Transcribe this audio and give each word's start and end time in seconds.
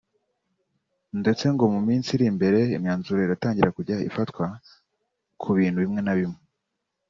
ndetse 1.21 1.45
ngo 1.53 1.65
mu 1.73 1.79
minsi 1.87 2.09
iri 2.15 2.25
imbere 2.31 2.59
imyanzuro 2.75 3.19
iratangira 3.21 3.75
kujya 3.77 3.95
ifatwa 4.09 4.45
ku 5.41 5.49
bintu 5.57 5.77
bimwe 5.83 6.01
na 6.03 6.13
bimwe 6.17 6.39